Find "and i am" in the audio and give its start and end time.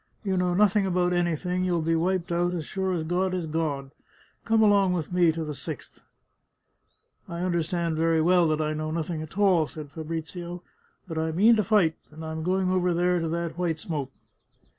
12.09-12.41